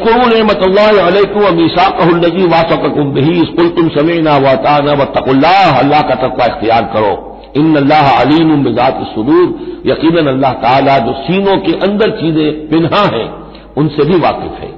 [0.00, 0.62] वस्कुरू नमत
[1.52, 7.14] मीसाकजी वासकुम बही। स्कुल तुम समेना वाताना व तकुल्लाह अल्लाह का तकवा इख्तियार करो।
[7.56, 9.46] इन अल्लाह अलीम मिजात सुदूर।
[9.86, 13.28] यकीन अल्लाह ताला जो सीनों के अंदर चीज़ें पिन्हा हैं,
[13.76, 14.70] उनसे भी वाकिफ है।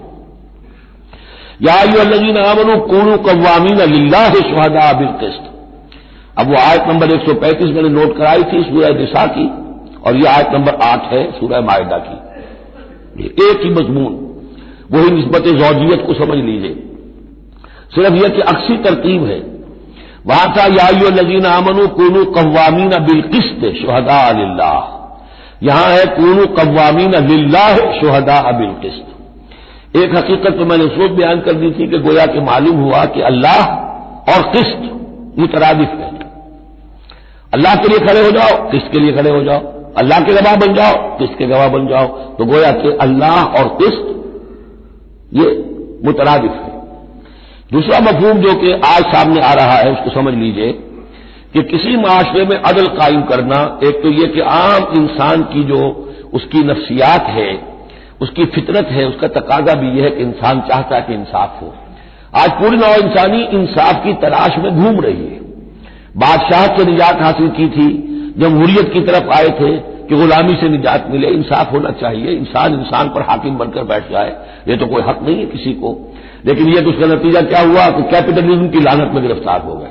[1.61, 5.45] याजीन आमनु कूनू कवामीन अल्लाह शहदा बिलकिस्त
[6.39, 9.47] अब वो आयत नंबर एक सौ पैंतीस मैंने नोट कराई थी सूरह दिशा की,
[10.07, 12.17] और यह आयत नंबर आठ है सूरह मायदा की।
[13.45, 14.13] एक ही मजमून।
[14.95, 16.75] वही नस्बत जौजियत को समझ लीजिए।
[17.95, 19.41] सिर्फ़ यह कि अक्सी तरतीब है।
[20.49, 28.37] था यायो लजीन आमनु कूनू कवामीन बिलकिस्त शहदा अल्लाह यहाँ है कूनू कवामीन अल्लाह शहदा
[28.51, 33.05] बिलकिस्त एक हकीकत तो मैंने सोच बयान कर दी थी कि गोया के मालूम हुआ
[33.05, 33.61] कि अल्लाह
[34.35, 34.89] और किस्त
[35.39, 36.11] मुतरादिफ है।
[37.53, 39.61] अल्लाह के लिए खड़े हो जाओ किस्त के लिए खड़े हो जाओ।
[39.97, 43.69] अल्लाह के गवाह बन जाओ किस्त के गवाह बन जाओ। तो गोया कि अल्लाह और
[43.83, 44.07] किस्त
[45.33, 45.65] ये
[46.05, 46.73] मुतरादिफ है।
[47.73, 50.73] दूसरा मफहूम जो कि आज सामने आ रहा है, उसको समझ लीजिए
[51.55, 56.09] कि किसी माशरे में अदल कायम करना, एक तो यह कि आम इंसान की जो
[56.35, 57.73] उसकी नफ्सियात है,
[58.21, 61.75] उसकी फितरत है, उसका तकाजा भी यह है कि इंसान चाहता है कि इंसाफ हो।
[62.37, 65.41] आज पूरी नौ इंसानी इंसाफ की तलाश में घूम रही है।
[66.17, 67.89] बादशाह से निजात हासिल की थी,
[68.39, 73.09] जमहूरियत की तरफ़ आए थे कि गुलामी से निजात मिले, इंसाफ होना चाहिए, इंसान इंसान
[73.09, 74.37] पर हाकिम बनकर बैठ जाए,
[74.69, 76.15] ये तो कोई हक नहीं है किसी को।
[76.47, 79.89] लेकिन यह तो उसका नतीजा क्या हुआ कि कैपिटलिज्म की लानत में गिरफ़्तार हो गए।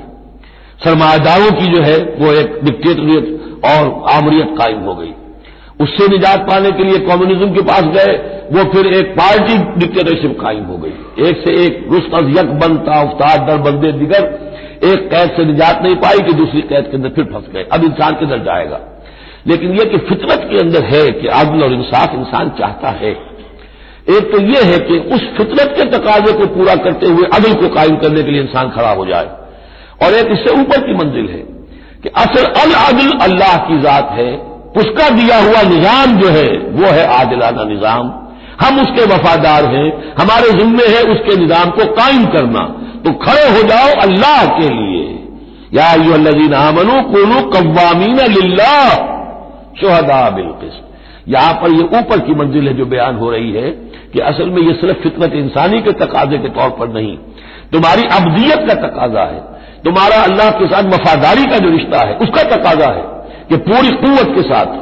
[0.84, 5.14] सरमादारों की जो है, वो एक डिक्टेटरियत और आमरीत कायम हो गई।
[5.80, 8.12] उससे निजात पाने के लिए कम्युनिज्म के पास गए,
[8.52, 13.46] वो फिर एक पार्टी डिक्टेटरशिप कायम हो गई। एक से एक रुस्त यक बनता, उफ्तार
[13.46, 14.24] दर बंदे दिगर,
[14.84, 17.84] एक कैद से निजात नहीं पाई कि दूसरी कैद के अंदर फिर फंस गए। अब
[17.84, 18.80] इंसान किधर जाएगा।
[19.46, 23.10] लेकिन यह कि फितरत के अंदर है कि आदल और इंसाफ, इंसान चाहता है।
[24.10, 27.68] एक तो यह है कि उस फितरत के तकाजे को पूरा करते हुए अदल को
[27.68, 29.28] कायम करने के लिए इंसान खड़ा हो जाए।
[30.04, 31.42] और एक इससे ऊपर की मंजिल है
[32.02, 34.32] कि असल अल अदल अल्लाह की जात है।
[34.76, 38.12] उसका दिया हुआ निज़ाम जो है, वो है आदिलाना निज़ाम।
[38.60, 42.60] हम उसके वफादार हैं, हमारे जिम्मे है, उसके निज़ाम को कायम करना।
[43.04, 45.04] तो खड़े हो जाओ अल्लाह के लिए।
[45.74, 49.12] या यू अल्लाजीन आमनु कोनू कवामीन लिल्लाह।
[49.80, 53.70] शोहदा बिलकिस्त यहाँ पर यह ऊपर की मंजिल है जो बयान हो रही है
[54.12, 57.16] कि असल में यह सिर्फ़ फितरत इंसानी के तकाजे के तौर पर नहीं,
[57.72, 59.40] तुम्हारी अबदियत का तकाजा है।
[59.84, 63.04] तुम्हारा अल्लाह के साथ वफादारी का जो रिश्ता है, उसका तकाजा है
[63.48, 64.76] कि पूरी कुत के साथ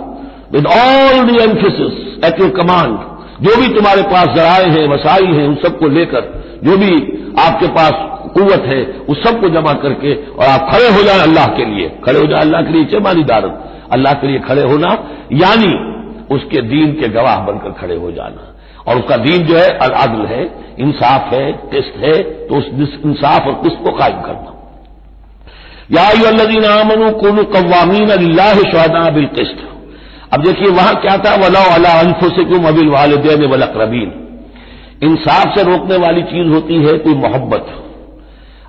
[0.52, 2.98] with all the emphasis at your command
[3.40, 6.22] जो भी तुम्हारे पास जराए हैं वसाइल हैं, उन सबको लेकर,
[6.64, 6.92] जो भी
[7.40, 7.92] आपके पास
[8.34, 12.18] कुत है, उस सबको जमा करके और आप खड़े हो जाए अल्लाह के लिए। खड़े
[12.18, 14.88] हो जाए अल्लाह के लिए चेमानी दारत अल्लाह के लिए खड़े होना,
[15.32, 15.72] यानी
[16.34, 18.46] उसके दीन के गवाह बनकर खड़े हो जाना।
[18.88, 20.42] और उसका दीन जो है अदल है,
[20.78, 22.66] इंसाफ है, किस्त है तो उस
[23.06, 24.56] इंसाफ और किस्त को कायम करना।
[25.92, 27.10] यादीन
[27.44, 29.66] कवामीन अल्लाह शहदा बिल किस्त।
[30.34, 31.34] अब देखिए, वहाँ क्या था?
[31.34, 34.12] वला अला अनफुसकुम अबिल वालदेन वलकरबीन
[35.02, 37.66] इंसाफ से रोकने वाली चीज़ होती है कोई मोहब्बत।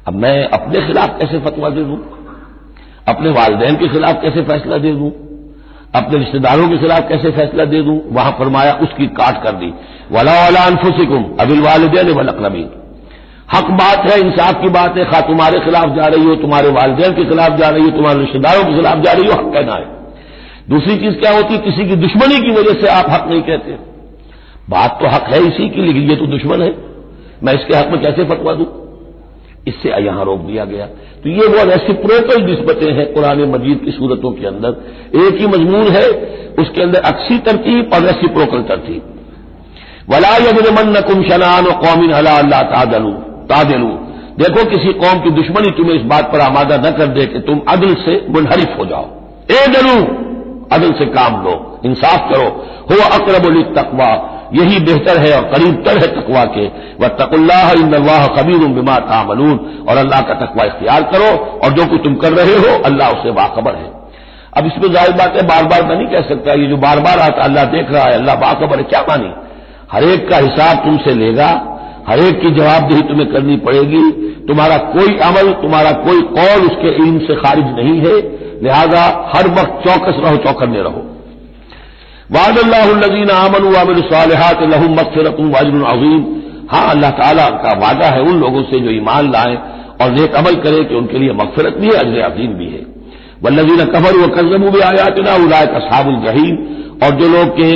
[0.07, 1.97] अब मैं अपने खिलाफ कैसे फतवा दे दूँ?
[3.07, 5.11] अपने वालदेन के खिलाफ कैसे फैसला दे दूँ?
[5.95, 8.01] अपने रिश्तेदारों के खिलाफ कैसे फैसला दे दूँ?
[8.11, 9.73] वहाँ फरमाया, उसकी काट कर दी।
[10.11, 12.69] वला वाला अनफुसिकुम, अबिल वालदेन वलकरबीन
[13.53, 17.13] हक बात है, इंसाफ की बात है, खा तुम्हारे खिलाफ जा रही हो, तुम्हारे वालदेन
[17.13, 19.85] के खिलाफ जा रही हो, तुम्हारे रिश्तेदारों के खिलाफ जा रही हो, हक कहना है।
[20.69, 21.59] दूसरी चीज़ क्या होती है?
[21.59, 23.71] किसी की दुश्मनी की वजह से आप हक नहीं कहते।
[24.69, 26.75] बात तो हक है इसी की, लेकिन ये तो दुश्मन है।
[27.43, 28.80] मैं इसके हक में कैसे फतवा दूँ?
[29.67, 30.85] इससे यहाँ रोक दिया गया।
[31.23, 34.69] तो ये वो रेसिप्रोकल निस्बतें हैं कुरान मजीद की सूरतों के अंदर।
[35.19, 36.05] एक ही मजमून है,
[36.59, 39.01] उसके अंदर अक्सी तरतीब और रेसिप्रोकल तरतीब
[40.09, 43.11] वला यजमन कुम शनान कौमिन अला अल्लाह तादलू
[43.49, 43.91] तादलू।
[44.37, 47.61] देखो किसी कौम की दुश्मनी तुम्हें इस बात पर आमादा न कर दे कि तुम
[47.69, 49.05] अदल से मुनहरिफ हो जाओ।
[49.51, 49.95] ए डरू
[50.71, 51.53] अदल से काम लो,
[51.85, 52.47] इंसाफ करो।
[52.81, 54.07] हो अकरबुल तकवा
[54.53, 56.65] यही बेहतर है और करीब तर है तकवा के।
[57.01, 59.59] वह तकुल्लाह इंदल्लाह कबीर बिमा तामलून।
[59.89, 63.31] और अल्लाह का तकवा इख्तियार करो और जो कुछ तुम कर रहे हो, अल्लाह उससे
[63.31, 63.89] बाखबर है।
[64.57, 67.19] अब इसमें ज़ाहिर बात है बार बार मैं नहीं कह सकता, ये जो बार बार
[67.19, 69.31] आता अल्लाह देख रहा है, अल्लाह बाखबर है, क्या मानी?
[69.91, 71.49] हरेक का हिसाब तुमसे लेगा
[72.07, 74.03] हरेक की जवाबदेही तुम्हें करनी पड़ेगी।
[74.47, 78.15] तुम्हारा कोई अमल, तुम्हारा कोई कौल उसके इल्म से खारिज नहीं है।
[78.63, 79.03] लिहाजा
[79.33, 81.03] हर वक्त चौकस रहो, चौकन्ने रहो।
[82.31, 86.21] वादल्लाजीन आमन वामिल सालहत लहम मकफरत वाजन अजीम।
[86.71, 89.55] हाँ अल्लाह ताला का वादा है उन लोगों से जो ईमान लाए
[90.01, 92.85] और नेक अमल करे कि उनके लिए मकफरत भी है, अजर अजीम भी है।
[93.43, 96.55] वल्लजीन कफर व कजमू भी आयातना उलाय कसाबुल जहीम।
[97.03, 97.69] और जो लोग के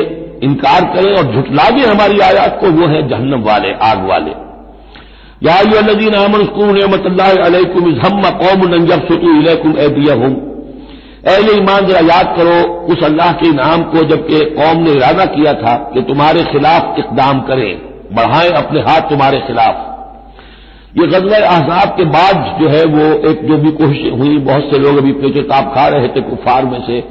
[0.45, 4.31] इनकार करें और झुटला भी हमारी आयात को, वो है जहन्नम वाले, आग वाले।
[5.43, 6.47] याजीन अमन
[6.81, 10.33] नमतुम हम कौम नंजब सुतु इलेकुम एदियहुम
[11.25, 12.55] अहले ईमान जरा याद करो,
[12.93, 17.39] उस अल्लाह के नाम को जबकि कौम ने इरादा किया था कि तुम्हारे खिलाफ इकदाम
[17.41, 17.71] करें।
[18.15, 19.75] बढ़ाएँ अपने हाथ तुम्हारे खिलाफ।
[20.99, 24.79] ये गज़ल अहजाब के बाद जो है वो एक जो भी कोशिश हुई, बहुत से
[24.79, 27.01] लोग अभी पेचोताप खा रहे थे कुफार में से,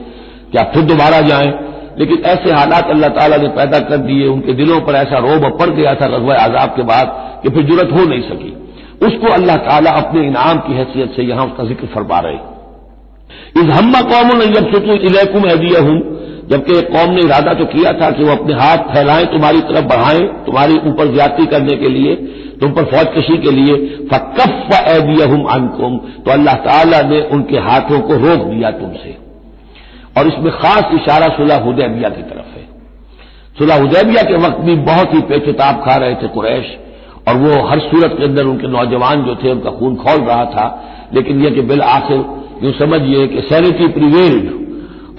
[0.52, 1.52] क्या फिर दोबारा जाएँ?
[1.98, 5.70] लेकिन ऐसे हालात अल्लाह ताला ने पैदा कर दिए, उनके दिलों पर ऐसा रोब पड़
[5.70, 7.06] गया था गजवा आजाब के बाद
[7.42, 8.56] कि फिर ज़रूरत हो नहीं सकी।
[9.06, 12.53] उसको अल्लाह ताला अपने इनाम की हैसियत से यहाँ उसका ज़िक्र फरमा रहे।
[13.30, 16.14] इस हम्मा कौम जब सुतु इलेकुम एदिया हूँ
[16.50, 19.84] जबकि एक कौम ने इरादा तो किया था कि वो अपने हाथ फैलाएँ, तुम्हारी तरफ़
[19.84, 22.14] बढ़ाएँ, तुम्हारी ऊपर ज़्यादा करने के लिए,
[22.60, 23.74] तुम पर फौज कशी के लिए।
[24.12, 29.16] फकफ एदियहुम अनकुम। तो अल्लाह ताला ने उनके हाथों को रोक दिया तुमसे।
[30.18, 32.68] और इसमें खास इशारा सुलह हुदैबिया की तरफ़ है।
[33.58, 36.76] सुलह हुदैबिया के वक्त भी बहुत ही पेचताब खा रहे थे कुरैश।
[37.28, 40.90] और वो हर सूरत के अंदर उनके नौजवान जो थे, उनका खून खोल रहा था।
[41.14, 42.16] लेकिन यह कि बिल आखिर
[42.64, 44.52] यूँ समझिए कि सैनिटी प्रिवेल्ड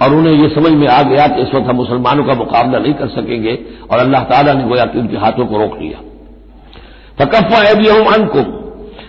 [0.02, 2.94] और उन्हें यह समझ में आ गया कि इस वक्त हम मुसलमानों का मुकाबला नहीं
[2.94, 3.58] कर सकेंगे,
[3.90, 5.98] और अल्लाह ताला ने गोया कि उनके हाथों को रोक लिया।
[7.20, 8.54] फकफ़ा एबियम अनकुम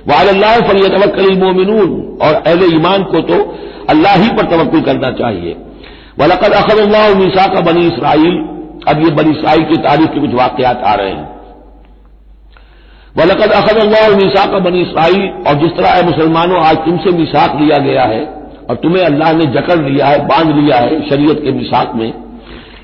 [0.07, 3.39] वाल्लाह फल तवक्ल मोमिनून, और अहल ईमान को तो
[3.89, 5.55] अल्लाह ही पर तवक्ल करना चाहिए।
[6.19, 8.37] वलकद अखल्ला मीसा का बनी इसराइल,
[8.87, 11.36] अब ये बनी इसराइल की तारीख के कुछ वाकयात आ रहे हैं।
[13.19, 17.77] वलकद अखल्ला मीसा का बनी इसराइल, और जिस तरह है मुसलमानों, आज तुमसे मिसाक लिया
[17.77, 18.19] गया है,
[18.69, 22.13] और तुम्हें अल्लाह ने जकड़ लिया है, बाँध लिया है, शरीयत के मिसाक में,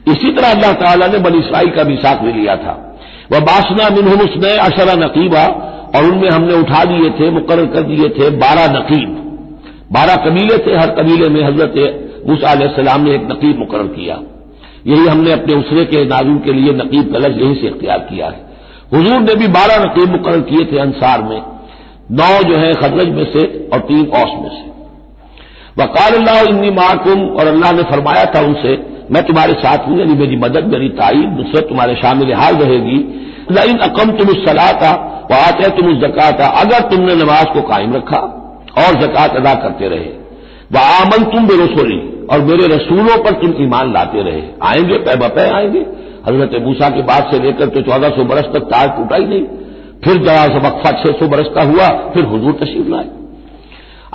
[0.07, 2.95] इसी तरह अल्लाह ताला ने बनी इसराइल का मिसाक भी लिया था।
[3.31, 5.43] वह बासना मिनहुम उसने अशरा नकीबा,
[5.95, 9.09] और उनमें हमने उठा दिए थे मुकर कर दिए थे, बारह नकीब।
[9.91, 14.19] बारह कबीले थे, हर कबीले में हज़रत मूसा सलाम ने एक नकीब मुकर किया।
[14.87, 18.52] यही हमने अपने उसरे के नाजुम के लिए नकीब कलश यहीं से इख्तियार किया है।
[18.95, 21.41] हजूर ने भी बारह नकीब मुकर किए थे अंसार में।
[22.11, 24.73] नौ जो है खजरज में से और तीन औस में से।
[25.83, 28.77] वकाल अल्लाह इन्नी माकुम, और अल्लाह ने फरमाया था उनसे,
[29.11, 32.97] मैं तुम्हारे साथ हूँ, यानी मेरी मदद, मेरी ताई नुसरत तुम्हारे शामिल हाल रहेगी।
[33.69, 37.93] इन अकम तुम उस सलाता व आते तुम उस जक़ाता, अगर तुमने नमाज़ को कायम
[37.93, 38.17] रखा
[38.77, 40.11] और जक़ात अदा करते रहे।
[40.71, 45.49] व आमन तुम बेरसोली, और मेरे रसूलों पर तुम ईमान लाते रहे। आएँगे पै बपै
[45.49, 45.85] आएँगे।
[46.27, 49.43] हज़रत मूसा के बाद से लेकर तो चौदह सौ बरस तक तार टूटा ही नहीं।
[50.03, 53.07] फिर जरा से वक्फा छह सौ बरस का हुआ, फिर हजूर तशीफ लाए।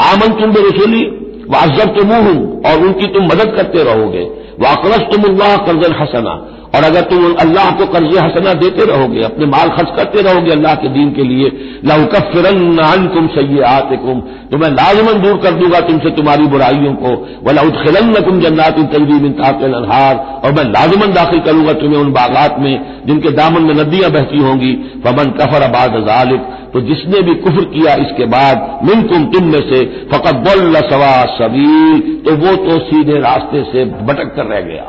[0.04, 1.02] आमन तुम बेरसोली
[1.50, 4.24] वाजब तुम हूँ और उनकी तुम मदद करते रहोगे।
[4.60, 6.34] वाकरस तुम अल्लाह कर्जन हसना।
[6.74, 10.74] और अगर तुम अल्लाह को कर्ज हसना देते रहोगे, अपने माल खर्च करते रहोगे अल्लाह
[10.74, 11.46] के दीन के लिए
[11.84, 14.20] लउकफिरन तुम सही आते कुम
[14.50, 17.14] तो मैं लाजमन दूर कर दूँगा तुमसे तुम्हारी बुराइयों को
[17.46, 22.58] वलाउद खिलन तुम जन्नात तजरीब इंताकल अनहार, और मैं लाजमन दाखिल करूँगा तुम्हें उन बागात
[22.60, 22.74] में,
[23.06, 24.72] जिनके दामन में नदियाँ बहती होंगी,
[25.04, 29.60] फमन कफर आबाद जालिक तो जिसने भी कुफर किया इसके बाद मिन तुम तुम में
[29.70, 30.48] से फकत
[30.90, 34.84] सवा सबील तो वो तो सीधे रास्ते से भटक कर रह गया।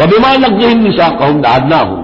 [0.00, 2.02] फबिमा नकजहिम निशा कहूँ दादना हूँ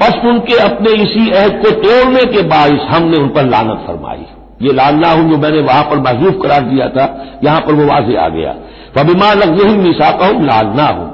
[0.00, 4.24] बस उनके अपने इसी अहद को तोड़ने के बायस हमने उन पर लानत फरमाई।
[4.62, 7.04] ये लाना हूँ जो मैंने वहाँ पर महजूफ करार दिया था,
[7.44, 8.54] यहाँ पर वो वाजे आ गया।
[8.96, 11.12] फबिमा नकजहिम निशा कहूँ लादना हूँ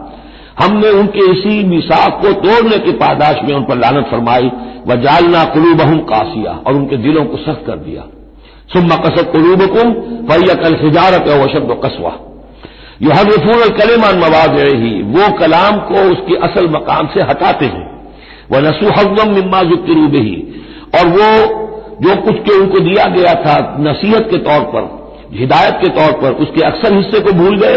[0.63, 4.51] हमने उनके इसी मिसाक को तोड़ने की पादाश में उन पर लानत फरमाई
[4.87, 8.03] व जालना कुलूबहम कासिया, और उनके दिलों को सख्त कर दिया।
[8.73, 9.93] सुम्मा कसत कुलूबकुम
[10.29, 12.13] फैया कल हिजारत वशब कसवा।
[13.01, 17.87] यह हजफूल कलेमान मवाद ही वो कलाम को उसके असल मकाम से हटाते हैं।
[18.53, 20.37] वह नसू हजम मिम्मा जुक्रूब ही
[20.95, 21.31] और वो
[22.03, 24.85] जो कुछ के उनको दिया गया था नसीहत के तौर पर,
[25.33, 27.75] हिदायत के तौर पर, उसके अक्सर हिस्से को भूल गए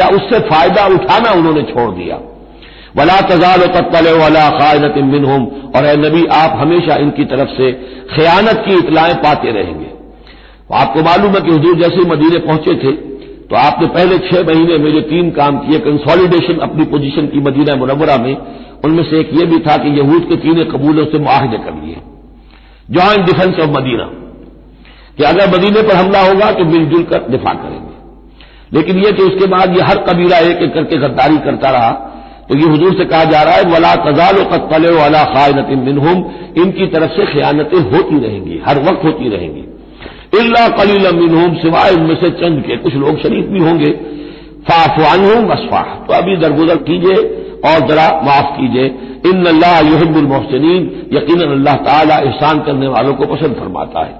[0.00, 2.18] या उससे फ़ायदा उठाना उन्होंने छोड़ दिया।
[2.96, 7.72] वला तजाल तत्तल वला खायनत मिन और ए नबी, आप हमेशा इनकी तरफ़ से
[8.14, 9.90] खयानत की इतलाएँ पाते रहेंगे।
[10.74, 13.13] आपको मालूम है कि हजूर जैसे मदीने पहुँचे थे
[13.50, 17.74] तो आपने पहले छह महीने में जो तीन काम किए कंसोलिडेशन अपनी पोजीशन की मदीना
[17.76, 18.36] मुनवरा में।
[18.84, 21.96] उनमें से एक ये भी था कि यहूद के तीन कबूलों से मुआहदे कर लिए।
[22.90, 24.10] Joint defence of Medina.
[25.18, 27.92] कि अगर मदीने पर हमला होगा तो मिलजुल कर दिफा करेंगे।
[28.72, 31.90] लेकिन यह कि उसके बाद यह हर कबीला एक एक करके गद्दारी करता रहा
[32.48, 36.24] तो ये हजूर से कहा जा रहा है, वला तजाल कत्तल वाला खायनत मिनहुम।
[36.56, 39.62] इनकी तरफ़ से खयानतें होती रहेंगी, हर वक्त होती रहेंगी।
[40.36, 43.90] इल्ला कलील मिनहुम, सिवाय उनमें से चंद के कुछ लोग शरीफ भी होंगे।
[44.68, 47.16] फाफवान हूँ वसफाह। तो अभी दरगुजर कीजिए
[47.64, 48.86] और जरा माफ़ कीजिए।
[49.26, 50.64] इन अल्लाह युहिबुल मोहसिन
[51.12, 54.14] यकीन अल्लाह ताला एहसान करने वालों को पसंद फरमाता है।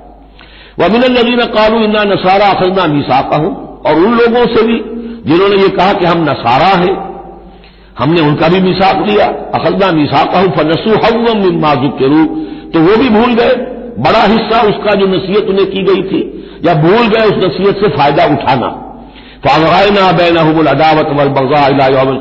[0.78, 3.52] वह मिन नबीन कालू इन्ना नसारा अखजना मीसाका हूँ
[3.86, 4.78] और उन लोगों से भी
[5.26, 6.94] जिन्होंने ये कहा कि हम नसारा हैं,
[7.98, 12.28] हमने उनका भी मिसाक लिया अखजना मिसाका हूँ फनसू हम माजुक के रूप
[12.74, 13.54] तो वो भी भूल गए।
[13.98, 16.22] बड़ा हिस्सा उसका जो नसीहत उन्हें की गई थी।
[16.66, 18.68] या भूल गए उस नसीहत से फ़ायदा उठाना।
[19.46, 21.68] फागना बैन अहमुल अदावत वल बगजा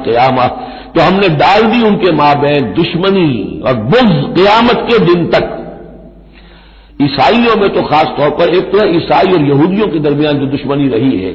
[0.04, 0.48] क्यामा।
[0.96, 5.46] तो हमने डाल दी उनके माँ बहन दुश्मनी और बुग्ज क्यामत के दिन तक।
[7.02, 10.88] ईसाइयों में तो खास तौर पर एक तो ईसाई और यहूदियों के दरमियान जो दुश्मनी
[10.88, 11.32] रही है,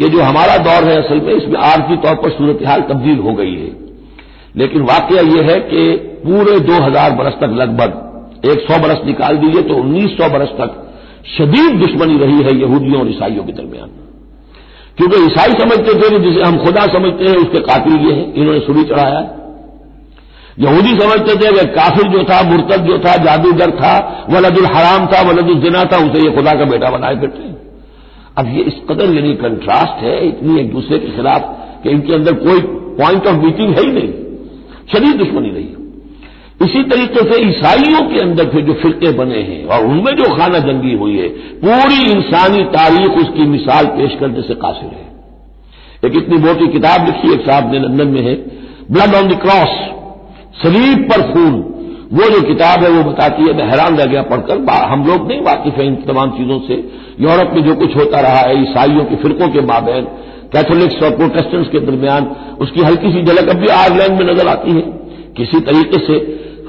[0.00, 3.32] ये जो हमारा दौर है असल में, इसमें आर्थिक तौर पर सूरत हाल तब्दील हो
[3.32, 3.70] गई है।
[4.56, 5.84] लेकिन वाकया यह है कि
[6.24, 8.00] पूरे दो हज़ार बरस तक लगभग
[8.50, 10.94] एक सौ बरस निकाल दीजिए तो उन्नीस सौ बरस तक
[11.38, 13.90] शदीद दुश्मनी रही है यहूदियों और ईसाइयों के दरमियान।
[14.96, 18.60] क्योंकि ईसाई समझते थे कि जिसे हम खुदा समझते हैं, उसके कातिल ये हैं, इन्होंने
[18.60, 19.30] सुरी चढ़ाया
[20.58, 25.22] यहूदी समझते थे कि काफिर जो था, मुर्तद जो था, जादूगर था, वलदुल हराम था,
[25.28, 27.52] वलदुल जिना था, उसे ये खुदा का बेटा बनाए फिरते
[28.38, 31.40] अब ये इस कदर यानी कंट्रास्ट है, इतनी एक दूसरे के खिलाफ
[31.82, 32.60] कि इनके अंदर कोई
[32.98, 34.12] पॉइंट ऑफ़ मीटिंग है ही नहीं।
[34.92, 35.81] शरीर दुश्मनी नहीं
[36.64, 40.58] इसी तरीके से ईसाइयों के अंदर फिर जो फिरके बने हैं और उनमें जो खाना
[40.60, 41.28] जंगी हुई है,
[41.60, 45.10] पूरी इंसानी तारीख उसकी मिसाल पेश करने से कासिर है।
[46.04, 48.34] एक इतनी मोटी किताब लिखी एक साहब ने लंदन में है
[48.90, 49.76] ब्लड ऑन द क्रॉस
[50.62, 51.60] सलीब पर खून।
[52.12, 55.40] वो जो किताब है वो बताती है, मैं हैरान रह गया पढ़कर हम लोग नहीं
[55.42, 56.74] वाकिफ हैं इन तमाम चीज़ों से।
[57.20, 60.04] यूरोप में जो कुछ होता रहा है, ईसाइयों के फिरकों के माबेन
[60.52, 62.24] कैथोलिक्स और प्रोटेस्टेंट्स के दरमियान,
[62.60, 64.82] उसकी हल्की सी झलक अब भी आयरलैंड में नज़र आती है।
[65.36, 66.18] किसी तरीके से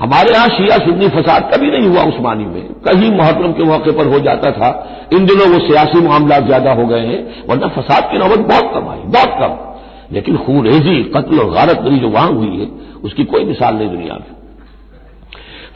[0.03, 4.07] हमारे यहाँ शिया सुन्नी फसाद कभी नहीं हुआ उस्मानी में। कहीं मोहतरम के मौके पर
[4.07, 4.69] हो जाता था।
[5.13, 7.19] इन दिनों वो सियासी मामला ज़्यादा हो गए हैं,
[7.49, 12.09] वरना फसाद की नौबत बहुत कम आई, बहुत कम। लेकिन खूरेजी, कत्ल और गारत जो
[12.09, 12.67] वहाँ हुई है,
[13.03, 14.31] उसकी कोई मिसाल नहीं दुनिया में।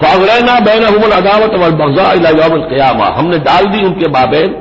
[0.04, 4.56] फागरैना बैन हमल अदावत और बगजा क्यामा। हमने डाल दी उनके बाबेन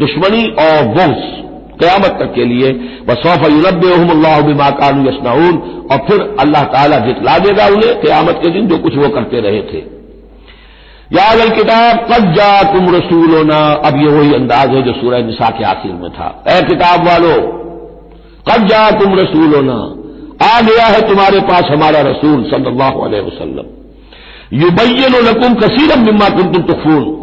[0.00, 1.41] दुश्मनी और बोस
[1.78, 2.72] क्यामत तक के लिए,
[3.08, 5.58] वसौफ यूरबल्लाबिमा कानू यसनाउन
[5.92, 9.62] और फिर अल्लाह ताला जितला देगा उन्हें क्यामत के दिन जो कुछ वो करते रहे
[9.62, 9.78] थे।
[11.16, 15.48] याद अल किताब, कद जा तुम रसूलोना, अब ये वही अंदाज है जो सूरह निशा
[15.50, 17.34] के आखिर में था। ए किताब वालो,
[18.48, 19.78] कद जा तुम रसूलोना,
[20.42, 23.66] आ गया है तुम्हारे पास हमारा रसूल सल्लल्लाहु अलैहि वसल्लम।
[24.62, 27.21] युबैन लकुम कसीरम मिम्मा तुम तुम तुफून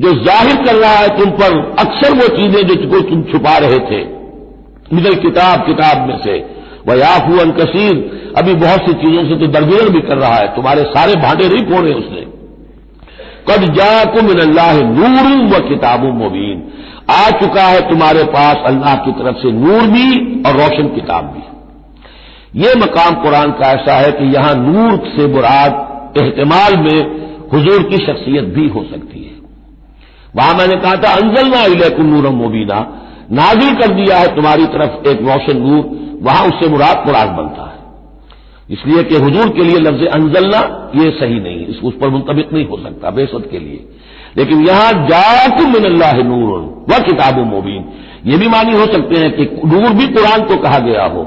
[0.00, 4.00] जो ज़ाहिर कर रहा है तुम पर, अक्सर वो चीज़ें जो तुम छुपा रहे थे।
[4.92, 6.36] मिदल किताब किताब में से।
[6.88, 7.94] वह याफू कसीर,
[8.38, 11.64] अभी बहुत सी चीज़ों से तो दरगुजर भी कर रहा है। तुम्हारे सारे भांडे नहीं
[11.66, 12.22] फोड़े उसने।
[13.48, 16.62] कद जाकुम अल्लाह नूर व किताब मुबीन।
[17.10, 20.08] आ चुका है तुम्हारे पास अल्लाह की तरफ़ से नूर भी
[20.42, 25.72] और रोशन किताब भी। ये मकाम कुरान का ऐसा है कि यहाँ नूर से बुराद
[26.18, 26.98] एहतमाल में
[27.52, 29.29] हुजूर की शख्सियत भी हो सकती है।
[30.36, 31.66] वहाँ मैंने कहा था, अंजलना
[32.04, 35.82] नूरम मुबीना। नाजिल कर दिया है तुम्हारी तरफ़ एक रोशन नूर,
[36.22, 37.78] वहाँ उससे मुराद कुरान बनता है।
[38.70, 40.58] इसलिए कि हजूर के लिए लफ्ज अंजलना,
[40.96, 43.88] ये सही नहीं, इस उस पर मुंतबिक नहीं हो सकता बेसत के लिए।
[44.36, 47.84] लेकिन यहाँ, जाकुम मिन अल्लाह नूर व किताब मुबीन।
[48.26, 51.20] ये भी मानी हो सकते हैं कि नूर भी कुरान को कहा गया हो।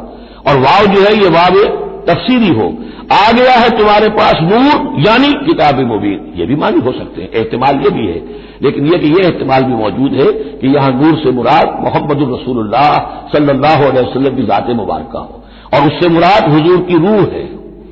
[0.48, 2.68] और वाव जो है, ये वाव तफसीरी हो।
[3.14, 7.30] आ गया है तुम्हारे पास नूर, यानी किताब मुबीन। ये भी मानी हो सकते हैं,
[7.32, 8.22] एहतमाल ये भी है।
[8.62, 10.26] लेकिन यह कि यह एहतमाल भी मौजूद है
[10.60, 12.98] कि यहाँ नूर से मुराद मोहम्मद रसूलुल्लाह
[13.32, 15.42] सल्लल्लाहु अलैहि वसल्लम की ज़ात मुबारक हो।
[15.74, 17.44] और उससे मुराद हुजूर की रूह है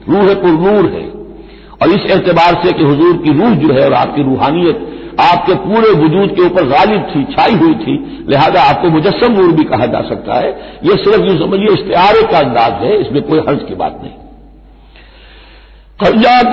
[0.10, 1.06] रूह पुर नूर है।
[1.82, 4.88] और इस एतबार से कि हुजूर की रूह जो है और आपकी रूहानियत
[5.20, 9.64] आपके पूरे वजूद के ऊपर गालिब थी, छाई हुई थी। लिहाजा आपको मुजस्म नूर भी
[9.64, 10.50] कहा जा सकता है।
[10.84, 14.14] यह सिर्फ़ यूँ समझिए इश्तेहारे का अंदाज है, इसमें कोई हर्ज की बात नहीं।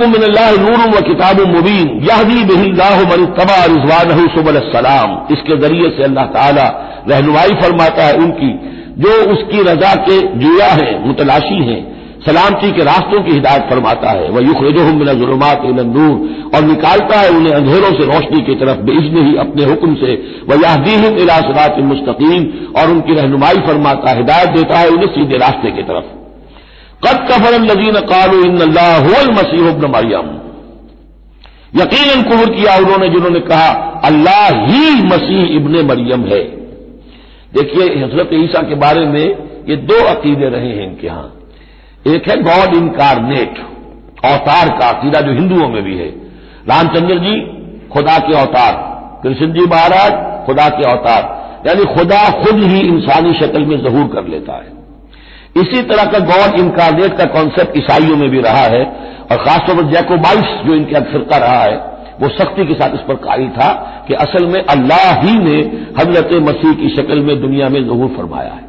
[0.09, 6.03] मिनल्लाह नूर व किताब मुबीन। यहदी बहिल्लाह मन तबा रिजवान सुबल सलाम। इसके ज़रिए से
[6.03, 6.67] अल्लाह ताला
[7.09, 8.51] रहनुमाई फरमाता है उनकी।
[8.99, 14.29] जो उसकी रजा के जुया हैं, मुतलाशी हैं सलामती के रास्तों की हिदायत फरमाता है।
[14.29, 19.37] वह युखरजुम जुलमात नूर। और निकालता है उन्हें अंधेरों से रोशनी की तरफ़ बेइजने ही
[19.37, 20.15] अपने हुक्म से।
[20.49, 25.71] वह यादीहिम इलासरात मुस्तकीम। और उनकी रहनुमाई फरमाता है हिदायत देता है उन्हें सीधे रास्ते
[25.71, 26.05] की तरफ़।
[27.07, 28.55] कद कफर नजीन कालू इन
[29.33, 30.39] मसीह मरियम।
[31.83, 36.45] यकीन कुहर किया उन्होंने जिन्होंने कहा, अल्लाह ही मसीह इबन मरियम है।
[37.55, 41.33] देखिए, हज़रत ईसा के बारे में ये दो अकीदे रहे हैं इनके यहाँ।
[42.09, 43.59] एक है गॉड इनकारनेट,
[44.25, 46.09] अवतार का अकीदा जो हिंदुओं में भी है।
[46.69, 47.35] रामचंद्र जी,
[47.93, 48.73] खुदा के अवतार।
[49.23, 50.13] कृष्ण जी महाराज,
[50.47, 51.37] खुदा के अवतार।
[51.67, 54.77] यानी खुदा खुद ही इंसानी शक्ल में जहूर कर लेता है।
[55.57, 58.83] इसी तरह का गॉड इनकारनेट का कॉन्सेप्ट ईसाइयों में भी रहा है,
[59.33, 61.77] और खासतौर पर जैकोबाइस जो इनके अक्सर का रहा है,
[62.21, 63.69] वो सख्ती के साथ इस पर कायल था
[64.09, 65.59] कि असल में अल्लाह ही ने
[65.99, 68.67] हज़रत मसीह की शक्ल में दुनिया में जहूर फरमाया है।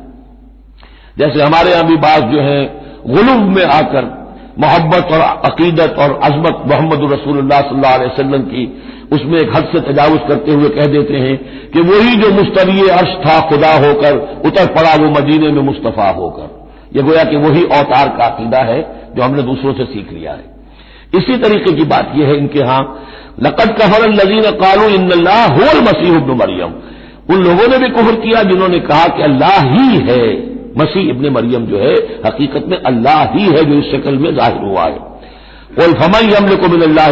[1.17, 4.19] जैसे हमारे यहाँ भी बात जो है गुलूब में आकर
[4.59, 8.81] मोहब्बत और अकीदत और अजमत मोहम्मद अलैहि वसल्लम की
[9.13, 11.37] उसमें एक हद से तजावज करते हुए कह देते हैं
[11.71, 16.67] कि वही जो मुस्तवी अर्श था खुदा होकर, उतर पड़ा वो मदीने में मुस्तफ़ा होकर।
[16.97, 18.81] यह गोया कि वही अवतार का अकीदा है
[19.15, 20.43] जो हमने दूसरों से सीख लिया है।
[21.15, 23.05] इसी तरीके की बात यह है इनके यहाँ,
[23.43, 26.73] लकद कफर नजीन कानू इन होल मसीह मरियम।
[27.29, 30.48] उन लोगों ने भी कुफर किया जिन्होंने कहा कि अल्लाह ही है।
[30.79, 31.93] मसीह इबन मरियम जो है,
[32.25, 34.97] हकीकत में अल्लाह ही है जो इस शक्ल में ज़ाहिर हुआ है।
[35.79, 37.07] और फमई हमले को मिल अल्लाह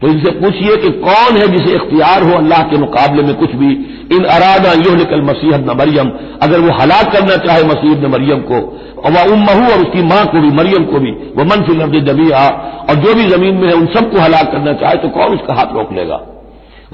[0.00, 3.68] तो इनसे पूछिए कि कौन है जिसे इख्तियार हो अल्लाह के मुकाबले में कुछ भी?
[4.12, 6.10] इन अरादा यो निकल मसीह न मरियम।
[6.42, 8.58] अगर वो हलाक करना चाहे मसीह न मरियम को,
[8.98, 12.44] और वह उम्महू और उसकी माँ को भी, मरियम को भी वह मनफिल लफ्ज जबिया
[12.90, 15.74] और जो भी ज़मीन में है उन सबको हलाक करना चाहे तो कौन उसका हाथ
[15.74, 16.20] रोक लेगा?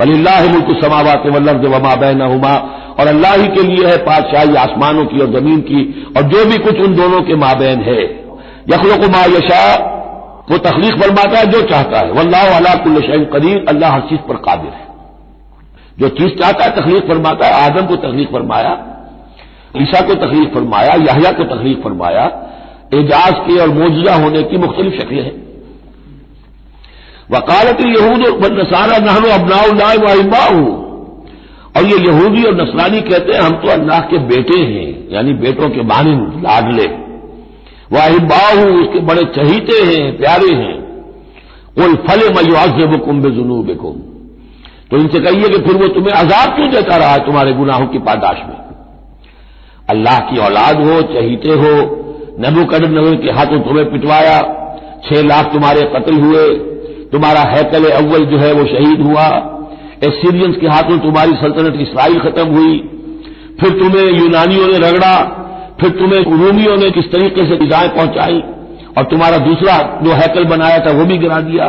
[0.00, 2.52] वलील्लाह मुल्क समावत वल्लभ वमा बैन हुमा
[3.00, 6.58] और अल्लाह ही के लिए है पातशाही आसमानों की और ज़मीन की और जो भी
[6.58, 8.02] कुछ उन दोनों के माबैन है।
[8.70, 9.60] यखलो को मा यशा,
[10.50, 14.70] वो तखलीक फरमाता है, जो चाहता है। वल्लाह अला कदीर, अल्लाह हर चीज़ पर काबिर
[14.70, 14.86] है।
[15.98, 18.72] जो चीज़ चाहता है, तखलीक फरमाता है। आदम को तखलीक फरमाया,
[19.76, 22.24] ईसा को तखलीक फरमाया, याहिया को तखलीक फरमाया।
[22.94, 25.49] एजाज के और मौजूदा होने की मुख्तलिफ़ शक्लें हैं।
[27.30, 28.22] वकालत यहूद
[28.54, 30.62] नसारा, नहनो अबनाउल्ला वाइबाहू
[31.76, 35.68] और ये यहूदी और नसरानी कहते हैं, हम तो अल्लाह के बेटे हैं, यानी बेटों
[35.70, 36.86] के मानिंद लाडले।
[37.92, 40.76] वाहिबाहू उसके बड़े चहीते हैं, प्यारे हैं।
[41.76, 43.98] कोई फल मयुआजब कुंभ जुनूब कुम
[44.90, 47.98] तो इनसे कहिए कि फिर वो तुम्हें आज़ाद क्यों देता रहा है तुम्हारे गुनाहों की
[48.00, 48.56] पादाश में?
[49.88, 51.70] अल्लाह की औलाद हो, चहीते हो
[52.40, 54.36] नबू कदर नगर के हाथों तुम्हें पिटवाया,
[55.04, 56.42] छह लाख तुम्हारे कत्ल हुए
[57.12, 59.26] तुम्हारा हैकल अव्वल जो है वो शहीद हुआ।
[60.04, 62.78] एसीरियंस के हाथों तुम्हारी सल्तनत इसराइल खत्म हुई।
[63.60, 65.16] फिर तुम्हें यूनानियों ने रगड़ा।
[65.80, 68.42] फिर तुम्हें रूमियों ने किस तरीके से इजाएँ पहुंचाई।
[68.98, 71.66] और तुम्हारा दूसरा जो हैकल बनाया था वो भी गिरा दिया।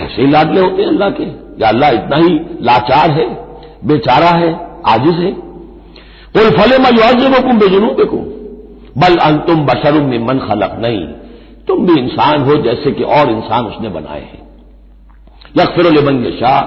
[0.00, 1.24] ऐसे ही लाडले होते हैं अल्लाह के।
[1.60, 3.26] या अल्लाह इतना ही लाचार है,
[3.84, 4.52] बेचारा है,
[4.86, 5.30] आजिज है।
[6.36, 8.16] कोई फले मैं कुम बेजुनूब को
[8.98, 11.04] बल अंतुम बशरुम में मन खलक। नहीं,
[11.68, 14.43] तुम भी इंसान हो जैसे कि और इंसान उसने बनाए हैं।
[15.54, 16.60] यकफिर शाह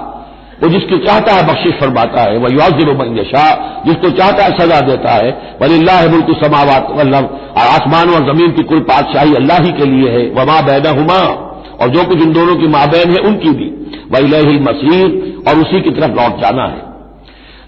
[0.62, 2.88] वो जिसको चाहता है बख्शिश फरमाता है, वह युजिब
[3.24, 3.50] शाह
[3.84, 8.80] जिसको चाहता है सजा देता है वल्लाह मुल्क समावत वल्लभ आसमान और ज़मीन की कुल
[8.80, 11.20] पातशाही अल्लाह ही के लिए है, वमा बैदा हुमा
[11.80, 13.68] और जो कुछ इन दोनों की माबैन है, उनकी भी।
[14.10, 16.82] वही मसीर और उसी की तरफ़ लौट जाना है।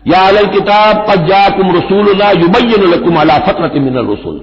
[0.09, 2.09] या अल किताब कज्जा कुम रसूल
[2.42, 4.38] युबैन अला फतरत मिन रसूल।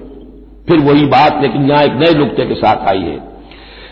[0.70, 3.18] फिर वही बात, लेकिन यहाँ एक नए नुकते के साथ आई है।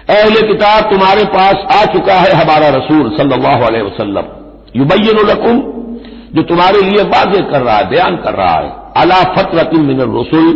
[0.10, 4.26] अहले किताब तुम्हारे पास आ चुका है हमारा रसूल सल्लल्लाहु अलैहि वसल्लम।
[4.76, 5.02] युबैन
[6.36, 10.50] जो तुम्हारे लिए वाजे कर रहा है, बयान कर रहा है। अला फतरतिन मिन रसुल,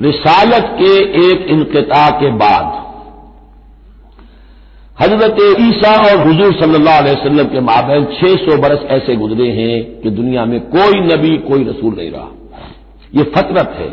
[0.00, 2.66] रिसालत के एक इनकता के बाद।
[5.00, 10.00] हज़रत ईसा और हजूर सल्लल्लाहु अलैहि वसल्लम के माबेन छह सौ बरस ऐसे गुजरे हैं
[10.00, 12.30] कि दुनिया में कोई नबी, कोई रसूल नहीं रहा।
[13.14, 13.88] ये फतरत है।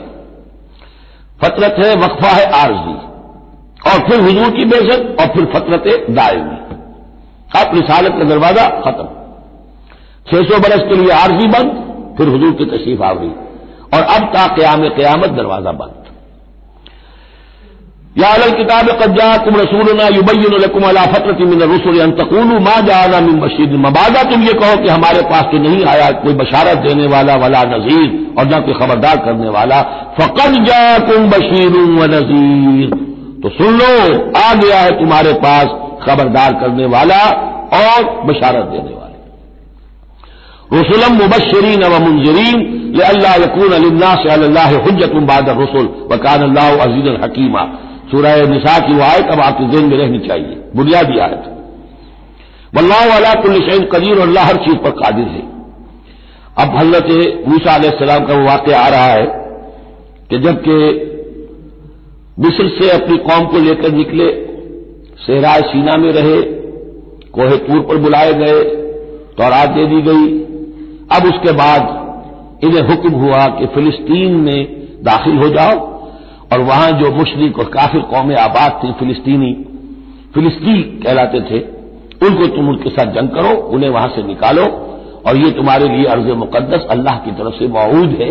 [1.42, 2.96] फतरत है वक्फा है आरजी।
[3.84, 6.58] और फिर हजूर की बेजत और फिर फतरत दायमी।
[7.60, 9.08] अब रिसालत का दरवाज़ा खत्म।
[10.28, 11.74] छह सौ बरस के लिए आरजी बंद,
[12.18, 13.34] फिर हजूर की तशरीफ़ आ गई।
[13.94, 16.00] और अब ता क्याम क्यामत दरवाज़ा बंद।
[18.18, 24.24] या अल किताब कज्जा तुम रसूलना युबैनकुम अला फतरत रसुल मा जाना मिन बशीर मबादा
[24.24, 28.10] तुम ये कहो कि हमारे पास तो नहीं आया कोई बशारत देने वाला, वला नजीर,
[28.40, 29.82] और न कोई खबरदार करने वाला।
[30.20, 33.03] फ़कत जा तुम बशीर व नजीर।
[33.44, 33.88] तो सुन लो,
[34.40, 35.72] आ गया है तुम्हारे पास
[36.04, 37.22] खबरदार करने वाला
[37.78, 39.18] और बशारत देने वाले।
[40.74, 42.58] रसुलम मुबशरीन व मुंजरीन
[43.04, 47.64] अल्लाह यकून अल्लाह से अल्लाह हजत बाद रसुल वकान अल्लाह अज़ीज़ हकीमा।
[48.12, 51.44] सूरह निशा की वो आयत अब आपके जेन में रहनी चाहिए, बुनियादी आयत।
[52.74, 55.44] वल्लाह वाला कुल्लशैन कदीर अल्लाह हर चीज़ पर कादिर है।
[56.58, 57.08] अब हज़रत
[57.48, 59.26] मूसा सलाम का वो वाक़ आ रहा है
[60.30, 60.78] कि जबकि
[62.38, 64.28] मिस्र से अपनी कौम को लेकर निकले,
[65.18, 66.42] सहराय सीना में रहे
[67.32, 68.64] कोहे तूर पर बुलाए गए,
[69.38, 70.28] तौरात दे दी गई।
[71.12, 75.76] अब उसके बाद इन्हें हुक्म हुआ कि फिलिस्तीन में दाखिल हो जाओ
[76.54, 79.54] और वहाँ जो मुशरक और काफिर कौमें आबाद थी फिलिस्तीनी,
[80.36, 81.60] फिलिस्ती कहलाते थे,
[82.28, 84.66] उनको तुम उनके साथ जंग करो, उन्हें वहाँ से निकालो
[85.28, 88.30] और ये तुम्हारे लिए अर्ज़ मुकदस अल्लाह की तरफ़ से मौजूद है।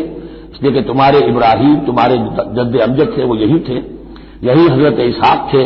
[0.52, 3.91] इसलिए कि तुम्हारे इब्राहिम, तुम्हारे जद्द अमजद थे, वो यही थे।
[4.42, 5.62] यही हज़रत इसहाक थे।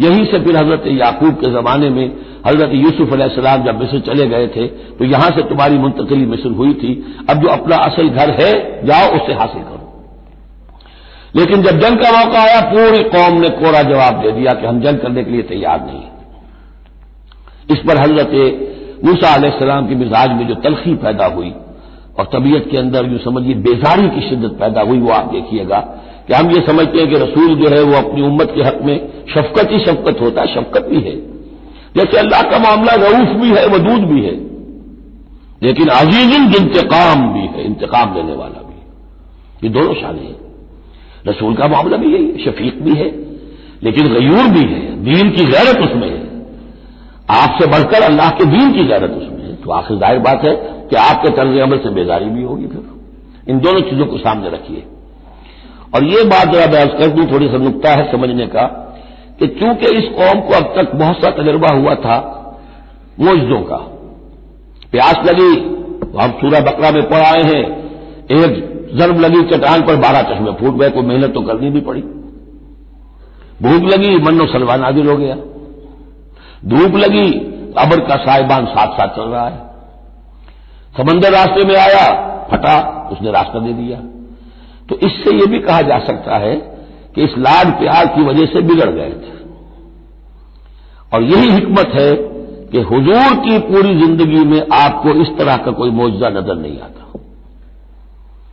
[0.00, 2.06] यहीं से फिर हज़रत याकूब के जमाने में
[2.46, 6.72] हज़रत यूसुफ अलैहिस्सलाम जब मिस्र चले गए थे तो यहाँ से तुम्हारी मुंतकली मिस्र हुई
[6.74, 6.92] थी।
[7.30, 8.52] अब जो अपना असल घर है,
[8.86, 9.82] जाओ उसे हासिल करो।
[11.34, 14.80] लेकिन जब जंग का मौका आया, पूरी कौम ने कोरा जवाब दे दिया कि हम
[14.80, 16.02] जंग करने के लिए तैयार नहीं
[17.70, 18.32] इस पर हज़रत
[19.04, 21.52] मूसा आसलाम के मिजाज में जो तलखी पैदा हुई,
[22.18, 25.78] और तबीयत के अंदर जो समझिए, बेजारी की शिद्दत पैदा हुई, वो आप देखिएगा।
[26.28, 28.96] कि हम ये समझते हैं कि रसूल जो है वो अपनी उम्मत के हक में
[29.34, 31.16] शफकत ही शफकत होता है, शफकत भी है।
[31.96, 34.34] जैसे अल्लाह का मामला रऊफ भी है, वदूद भी है।
[35.62, 38.86] लेकिन अजीजुल इंतकाम भी है, इंतकाम लेने वाला भी है।
[39.64, 40.36] ये दोनों शाने हैं।
[41.28, 43.10] रसूल का मामला भी यही शफीक भी है,
[43.82, 46.22] लेकिन गयूर भी है, दीन की गैरत उसमें है।
[47.30, 50.54] आपसे बढ़कर अल्लाह के दीन की गैरत उसमें है। तो आखिर ज़ाहिर बात है
[50.90, 54.82] कि आपके तर्ज अमल से बेजारी भी होगी फिर। इन दोनों चीज़ों को सामने रखिए।
[55.94, 58.66] और ये बात जरा बयान कर दूँ थोड़ी सा नुकता है समझने का,
[59.38, 62.16] कि चूँकि इस कौम को अब तक बहुत सा तजर्बा हुआ था
[63.20, 63.76] मोजों का।
[64.92, 65.54] प्यास लगी
[66.02, 67.62] तो हम सूरा बकरा में पढ़ आए हैं,
[68.32, 68.62] एक
[68.94, 72.02] जर्ब लगी चट्टान पर बारह चश्मे फूट गए को मेहनत तो करनी भी पड़ी।
[73.62, 75.34] भूख लगी मनो सलवा नादिल हो गया।
[76.64, 77.28] धूप लगी,
[77.78, 79.62] अबर का साहिबान साथ साथ चल रहा है।
[80.94, 82.04] समंदर रास्ते में आया,
[82.50, 82.76] फटा,
[83.12, 83.98] उसने रास्ता दे दिया।
[84.88, 86.54] तो इससे यह भी कहा जा सकता है
[87.14, 89.32] कि इस लाड प्यार की वजह से बिगड़ गए थे।
[91.12, 92.10] और यही हिकमत है
[92.70, 97.02] कि हुजूर की पूरी ज़िंदगी में आपको इस तरह का कोई मुआवजा नज़र नहीं आता।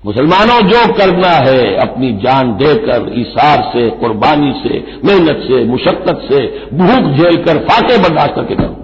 [0.05, 6.39] मुसलमानों, जो करना है अपनी जान देकर इशार से, कुर्बानी से, मेहनत से, मुशक्कत से,
[6.73, 8.75] भूख झेलकर फाके बर्दाश्त करके करो।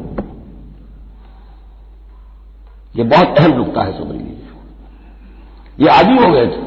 [2.96, 6.67] ये बहुत अहम नुकता है, समझ लीजिए। ये आदि हो गए थे।